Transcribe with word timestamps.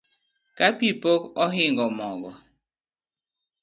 Ka 0.57 0.67
pi 0.77 0.87
pok 1.01 1.21
ohingo 1.43 1.85
m 1.97 1.99